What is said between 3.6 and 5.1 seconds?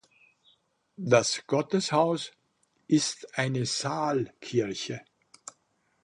Saalkirche.